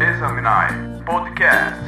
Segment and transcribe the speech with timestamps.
[0.00, 1.78] Examinar Podcast.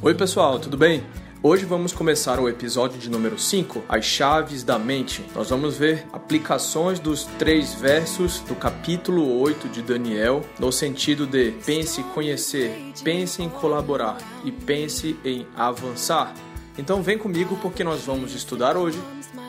[0.00, 1.02] Oi, pessoal, tudo bem?
[1.42, 5.24] Hoje vamos começar o episódio de número 5, As Chaves da Mente.
[5.34, 11.50] Nós vamos ver aplicações dos três versos do capítulo 8 de Daniel, no sentido de
[11.66, 16.32] pense em conhecer, pense em colaborar e pense em avançar.
[16.78, 19.00] Então vem comigo porque nós vamos estudar hoje,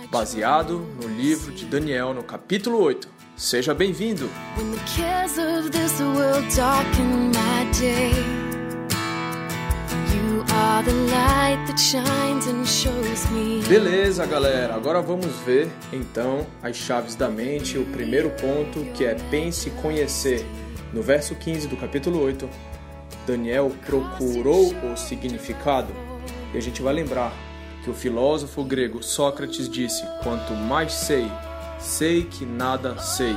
[0.09, 3.09] baseado no livro de Daniel, no capítulo 8.
[3.35, 4.29] Seja bem-vindo!
[13.67, 14.73] Beleza, galera.
[14.73, 17.77] Agora vamos ver então as chaves da mente.
[17.77, 20.45] O primeiro ponto que é pense conhecer.
[20.93, 22.49] No verso 15 do capítulo 8,
[23.27, 26.06] Daniel procurou o significado.
[26.57, 27.31] E a gente vai lembrar
[27.83, 31.31] que o filósofo grego Sócrates disse: Quanto mais sei,
[31.79, 33.35] sei que nada sei.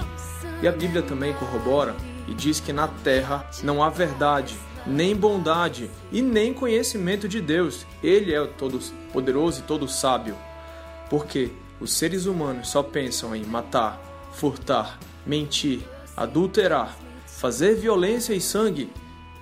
[0.63, 1.95] E a Bíblia também corrobora
[2.27, 7.85] e diz que na terra não há verdade, nem bondade e nem conhecimento de Deus.
[8.03, 8.81] Ele é o todo
[9.13, 10.35] poderoso e todo sábio.
[11.11, 14.01] Porque os seres humanos só pensam em matar,
[14.33, 15.83] furtar, mentir,
[16.17, 16.97] adulterar,
[17.27, 18.91] fazer violência e sangue,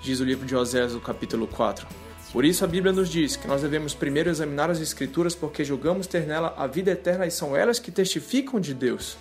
[0.02, 2.07] diz o livro de Oséias, no capítulo 4.
[2.32, 6.06] Por isso a Bíblia nos diz que nós devemos primeiro examinar as Escrituras porque julgamos
[6.06, 9.16] ter nela a vida eterna e são elas que testificam de Deus.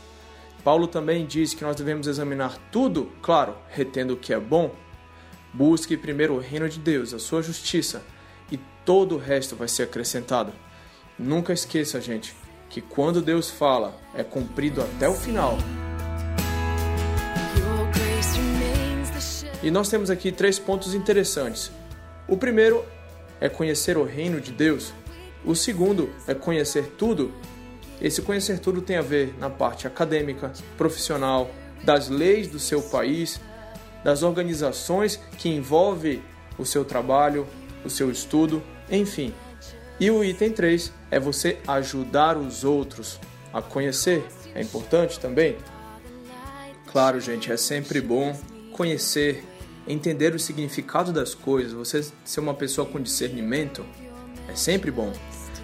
[0.61, 4.75] Paulo também diz que nós devemos examinar tudo, claro, retendo o que é bom.
[5.53, 8.03] Busque primeiro o reino de Deus, a sua justiça,
[8.51, 10.51] e todo o resto vai ser acrescentado.
[11.17, 12.35] Nunca esqueça, gente,
[12.69, 15.57] que quando Deus fala, é cumprido até o final.
[19.63, 21.71] E nós temos aqui três pontos interessantes.
[22.27, 22.83] O primeiro
[23.39, 24.93] é conhecer o reino de Deus.
[25.45, 27.33] O segundo é conhecer tudo.
[28.01, 31.49] Esse conhecer tudo tem a ver na parte acadêmica, profissional,
[31.83, 33.39] das leis do seu país,
[34.03, 36.21] das organizações que envolvem
[36.57, 37.47] o seu trabalho,
[37.83, 39.33] o seu estudo, enfim.
[39.99, 43.19] E o item 3 é você ajudar os outros
[43.51, 44.23] a conhecer.
[44.53, 45.57] É importante também.
[46.91, 48.35] Claro, gente, é sempre bom
[48.71, 49.43] conhecer,
[49.87, 53.85] entender o significado das coisas, você ser uma pessoa com discernimento,
[54.47, 55.11] é sempre bom.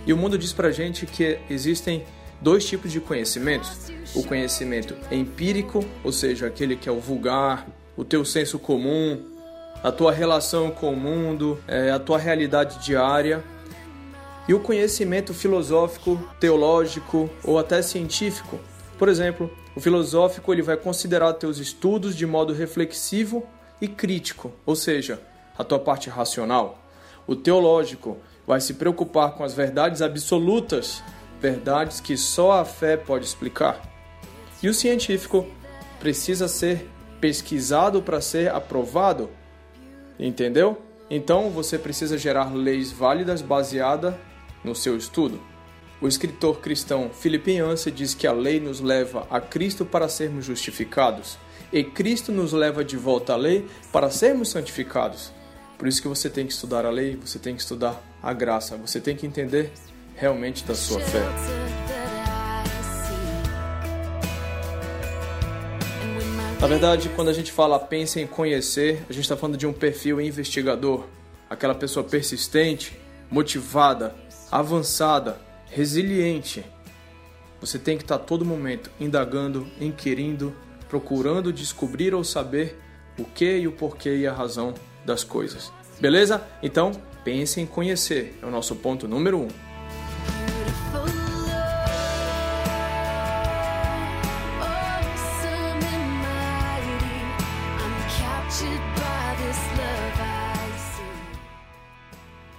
[0.06, 2.03] E o mundo diz pra gente que existem
[2.41, 8.03] dois tipos de conhecimentos: o conhecimento empírico, ou seja, aquele que é o vulgar, o
[8.03, 9.22] teu senso comum,
[9.81, 13.44] a tua relação com o mundo, é, a tua realidade diária,
[14.47, 18.59] e o conhecimento filosófico, teológico ou até científico.
[18.97, 23.45] Por exemplo, o filosófico ele vai considerar teus estudos de modo reflexivo
[23.83, 25.19] e crítico, ou seja,
[25.57, 26.81] a tua parte racional.
[27.27, 28.17] O teológico
[28.47, 31.03] vai se preocupar com as verdades absolutas,
[31.41, 33.81] verdades que só a fé pode explicar.
[34.63, 35.45] E o científico
[35.99, 36.89] precisa ser
[37.19, 39.29] pesquisado para ser aprovado.
[40.17, 40.81] Entendeu?
[41.09, 44.15] Então você precisa gerar leis válidas baseadas
[44.63, 45.41] no seu estudo.
[46.00, 50.45] O escritor cristão Philip Yancey diz que a lei nos leva a Cristo para sermos
[50.45, 51.38] justificados
[51.73, 55.31] e Cristo nos leva de volta à lei para sermos santificados.
[55.75, 58.78] Por isso que você tem que estudar a lei, você tem que estudar a graça,
[58.78, 59.72] você tem que entender
[60.16, 61.23] realmente da sua fé.
[66.62, 69.73] Na verdade, quando a gente fala pense em conhecer, a gente está falando de um
[69.73, 71.07] perfil investigador,
[71.50, 72.97] aquela pessoa persistente,
[73.31, 74.16] motivada,
[74.51, 75.41] avançada,
[75.72, 76.63] resiliente.
[77.59, 80.56] Você tem que estar tá todo momento indagando, inquirindo,
[80.94, 82.80] procurando descobrir ou saber
[83.18, 85.74] o que e o porquê e a razão das coisas.
[86.00, 86.46] Beleza?
[86.62, 86.92] Então,
[87.24, 88.38] pense em conhecer.
[88.44, 89.48] É o nosso ponto número um.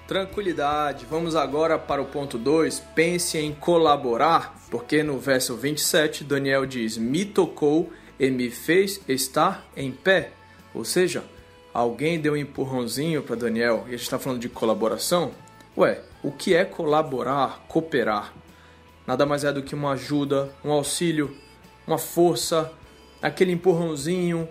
[0.09, 2.81] Tranquilidade, vamos agora para o ponto 2.
[2.97, 9.67] Pense em colaborar, porque no verso 27 Daniel diz: Me tocou e me fez estar
[9.77, 10.33] em pé.
[10.75, 11.25] Ou seja,
[11.73, 15.33] alguém deu um empurrãozinho para Daniel e a gente está falando de colaboração.
[15.77, 18.33] Ué, o que é colaborar, cooperar?
[19.07, 21.37] Nada mais é do que uma ajuda, um auxílio,
[21.87, 22.73] uma força,
[23.21, 24.49] aquele empurrãozinho,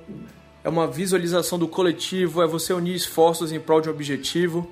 [0.64, 4.70] é uma visualização do coletivo, é você unir esforços em prol de um objetivo.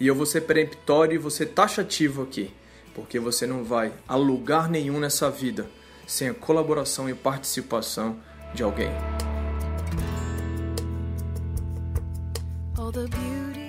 [0.00, 2.50] E eu vou ser peremptório e ser taxativo aqui,
[2.94, 5.68] porque você não vai a lugar nenhum nessa vida
[6.12, 8.18] sem a colaboração e participação
[8.52, 8.90] de alguém.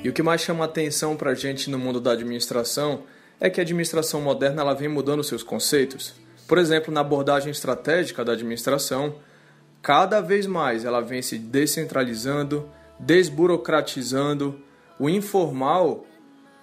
[0.04, 3.04] E o que mais chama atenção pra gente no mundo da administração
[3.40, 6.16] é que a administração moderna ela vem mudando seus conceitos.
[6.46, 9.16] Por exemplo, na abordagem estratégica da administração,
[9.82, 12.70] cada vez mais ela vem se descentralizando,
[13.00, 14.62] desburocratizando,
[15.00, 16.06] o informal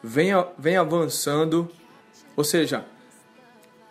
[0.05, 1.71] vem, vem avançando,
[2.37, 2.85] ou seja,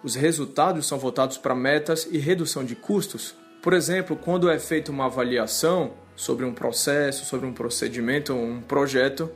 [0.04, 3.36] os resultados são voltados para metas e redução de custos.
[3.62, 9.30] Por exemplo, quando é feita uma avaliação sobre um processo, sobre um procedimento, um projeto,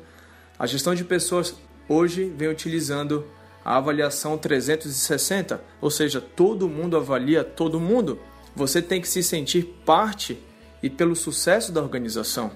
[0.57, 1.55] a gestão de pessoas
[1.87, 3.25] hoje vem utilizando
[3.65, 8.19] a avaliação 360, ou seja, todo mundo avalia todo mundo.
[8.55, 10.41] Você tem que se sentir parte
[10.81, 12.51] e pelo sucesso da organização.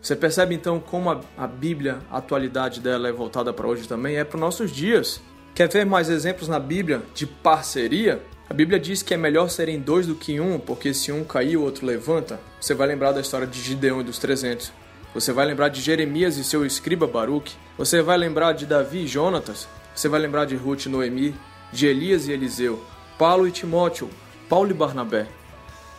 [0.00, 4.16] Você percebe então como a, a Bíblia, a atualidade dela é voltada para hoje também,
[4.16, 5.20] é para os nossos dias.
[5.54, 8.22] Quer ver mais exemplos na Bíblia de parceria?
[8.48, 11.56] A Bíblia diz que é melhor serem dois do que um, porque se um cair,
[11.56, 12.40] o outro levanta.
[12.60, 14.72] Você vai lembrar da história de Gideão e dos 300.
[15.12, 17.54] Você vai lembrar de Jeremias e seu escriba Baruque.
[17.76, 19.68] Você vai lembrar de Davi e Jonatas.
[19.94, 21.34] Você vai lembrar de Ruth e Noemi,
[21.72, 22.82] de Elias e Eliseu,
[23.18, 24.08] Paulo e Timóteo,
[24.48, 25.26] Paulo e Barnabé.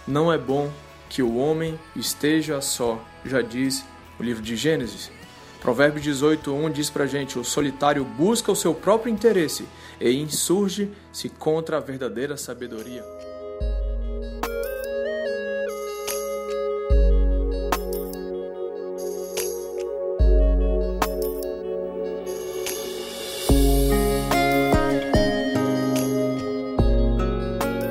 [0.07, 0.71] Não é bom
[1.09, 3.85] que o homem esteja só, já diz
[4.19, 5.11] o livro de Gênesis.
[5.61, 9.65] Provérbio 18:1 diz pra gente: "O solitário busca o seu próprio interesse
[9.99, 13.03] e insurge-se contra a verdadeira sabedoria."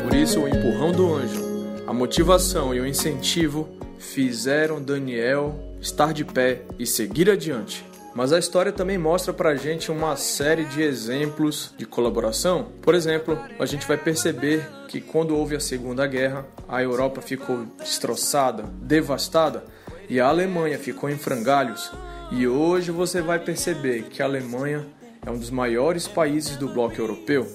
[0.02, 1.40] Por isso, o empurrão do anjo,
[1.86, 3.68] a motivação e o incentivo
[4.00, 7.84] fizeram Daniel estar de pé e seguir adiante.
[8.12, 12.68] Mas a história também mostra pra gente uma série de exemplos de colaboração.
[12.82, 17.66] Por exemplo, a gente vai perceber que quando houve a Segunda Guerra, a Europa ficou
[17.78, 19.64] destroçada, devastada
[20.08, 21.92] e a Alemanha ficou em frangalhos.
[22.32, 24.84] E hoje você vai perceber que a Alemanha
[25.24, 27.46] é um dos maiores países do bloco europeu.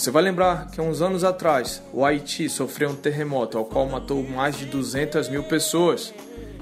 [0.00, 3.86] Você vai lembrar que há uns anos atrás o Haiti sofreu um terremoto ao qual
[3.86, 6.14] matou mais de 200 mil pessoas.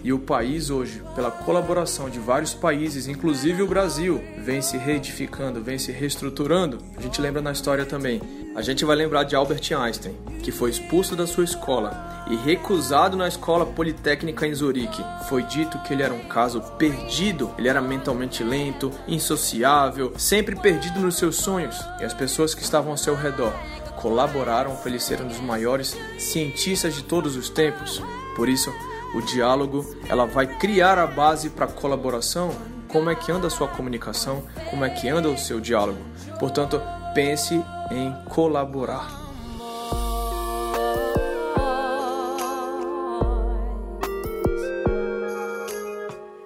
[0.03, 5.61] E o país hoje, pela colaboração de vários países, inclusive o Brasil, vem se reedificando,
[5.61, 6.79] vem se reestruturando.
[6.97, 8.21] A gente lembra na história também.
[8.55, 13.17] A gente vai lembrar de Albert Einstein, que foi expulso da sua escola e recusado
[13.17, 15.05] na escola politécnica em Zurique.
[15.29, 21.01] Foi dito que ele era um caso perdido, ele era mentalmente lento, insociável, sempre perdido
[21.01, 21.77] nos seus sonhos.
[22.01, 23.53] E as pessoas que estavam ao seu redor
[23.97, 28.03] colaboraram para ele ser um dos maiores cientistas de todos os tempos.
[28.37, 28.73] Por isso,
[29.14, 32.50] o diálogo ela vai criar a base para colaboração.
[32.88, 34.43] Como é que anda a sua comunicação?
[34.70, 35.99] Como é que anda o seu diálogo?
[36.38, 36.81] Portanto,
[37.14, 37.55] pense
[37.90, 39.28] em colaborar.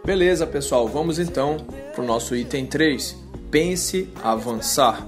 [0.05, 1.59] Beleza, pessoal, vamos então
[1.95, 3.17] para o nosso item 3.
[3.51, 5.07] Pense avançar.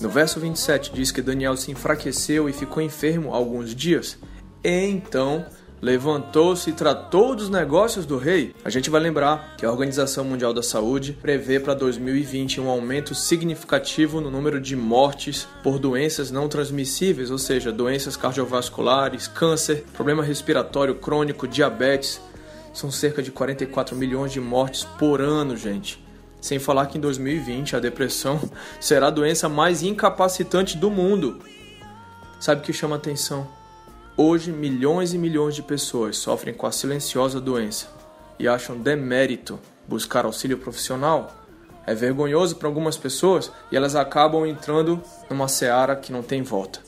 [0.00, 4.18] No verso 27 diz que Daniel se enfraqueceu e ficou enfermo alguns dias.
[4.64, 5.44] Então
[5.82, 8.54] levantou-se e tratou dos negócios do rei.
[8.64, 13.16] A gente vai lembrar que a Organização Mundial da Saúde prevê para 2020 um aumento
[13.16, 20.22] significativo no número de mortes por doenças não transmissíveis, ou seja, doenças cardiovasculares, câncer, problema
[20.22, 22.20] respiratório crônico, diabetes.
[22.72, 26.02] São cerca de 44 milhões de mortes por ano, gente.
[26.40, 28.40] Sem falar que em 2020 a depressão
[28.80, 31.40] será a doença mais incapacitante do mundo.
[32.38, 33.61] Sabe o que chama atenção?
[34.14, 37.86] Hoje, milhões e milhões de pessoas sofrem com a silenciosa doença
[38.38, 41.34] e acham demérito buscar auxílio profissional.
[41.86, 45.00] É vergonhoso para algumas pessoas e elas acabam entrando
[45.30, 46.80] numa seara que não tem volta.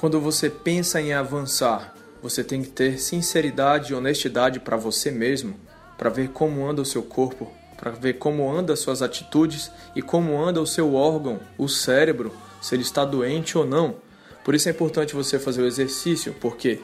[0.00, 5.60] Quando você pensa em avançar, você tem que ter sinceridade e honestidade para você mesmo,
[5.98, 10.00] para ver como anda o seu corpo, para ver como anda as suas atitudes e
[10.00, 12.32] como anda o seu órgão, o cérebro,
[12.62, 14.05] se ele está doente ou não.
[14.46, 16.78] Por isso é importante você fazer o exercício, porque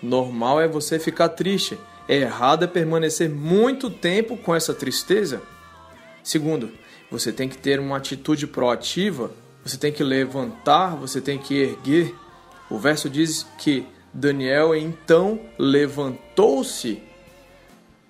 [0.00, 1.76] normal é você ficar triste,
[2.08, 5.42] é errado é permanecer muito tempo com essa tristeza.
[6.22, 6.70] Segundo,
[7.10, 9.32] você tem que ter uma atitude proativa,
[9.64, 12.14] você tem que levantar, você tem que erguer.
[12.70, 17.02] O verso diz que Daniel então levantou-se.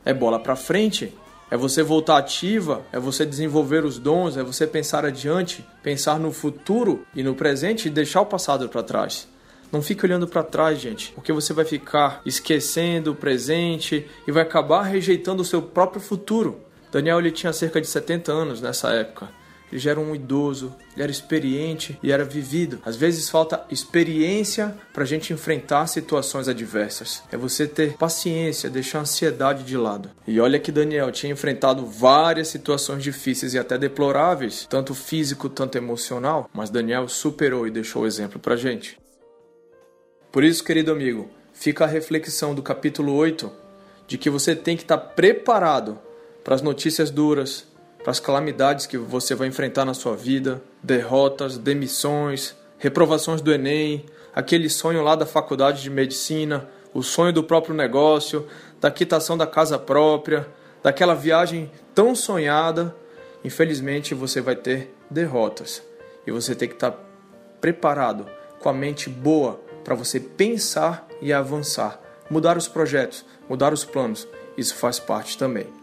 [0.04, 1.14] É bola para frente.
[1.52, 6.32] É você voltar ativa, é você desenvolver os dons, é você pensar adiante, pensar no
[6.32, 9.28] futuro e no presente e deixar o passado para trás.
[9.70, 14.44] Não fique olhando para trás, gente, porque você vai ficar esquecendo o presente e vai
[14.44, 16.58] acabar rejeitando o seu próprio futuro.
[16.90, 19.28] Daniel ele tinha cerca de 70 anos nessa época.
[19.72, 22.78] Ele já era um idoso, ele era experiente e era vivido.
[22.84, 27.22] Às vezes falta experiência para a gente enfrentar situações adversas.
[27.32, 30.10] É você ter paciência, deixar a ansiedade de lado.
[30.26, 35.78] E olha que Daniel tinha enfrentado várias situações difíceis e até deploráveis, tanto físico, tanto
[35.78, 38.98] emocional, mas Daniel superou e deixou o exemplo para gente.
[40.30, 43.50] Por isso, querido amigo, fica a reflexão do capítulo 8
[44.06, 45.98] de que você tem que estar preparado
[46.44, 47.66] para as notícias duras,
[48.02, 54.04] para as calamidades que você vai enfrentar na sua vida, derrotas, demissões, reprovações do Enem,
[54.34, 58.46] aquele sonho lá da faculdade de medicina, o sonho do próprio negócio,
[58.80, 60.46] da quitação da casa própria,
[60.82, 62.94] daquela viagem tão sonhada,
[63.44, 65.82] infelizmente você vai ter derrotas.
[66.26, 66.94] E você tem que estar
[67.60, 68.26] preparado,
[68.58, 74.26] com a mente boa, para você pensar e avançar, mudar os projetos, mudar os planos.
[74.56, 75.81] Isso faz parte também.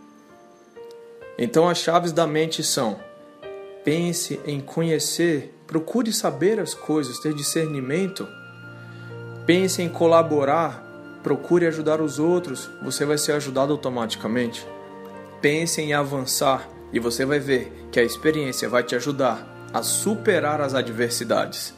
[1.41, 2.99] Então, as chaves da mente são:
[3.83, 8.27] pense em conhecer, procure saber as coisas, ter discernimento.
[9.45, 10.83] Pense em colaborar,
[11.23, 14.67] procure ajudar os outros, você vai ser ajudado automaticamente.
[15.41, 20.61] Pense em avançar e você vai ver que a experiência vai te ajudar a superar
[20.61, 21.73] as adversidades.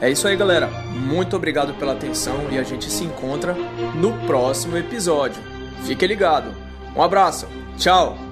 [0.00, 0.66] É isso aí, galera.
[0.66, 3.54] Muito obrigado pela atenção e a gente se encontra
[3.94, 5.42] no próximo episódio.
[5.84, 6.52] Fique ligado.
[6.96, 7.46] Um abraço.
[7.76, 8.29] Tchau.